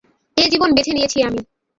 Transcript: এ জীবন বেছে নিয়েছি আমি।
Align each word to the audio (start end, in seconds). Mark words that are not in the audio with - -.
এ 0.37 0.43
জীবন 0.51 0.69
বেছে 0.73 0.91
নিয়েছি 0.95 1.17
আমি। 1.21 1.39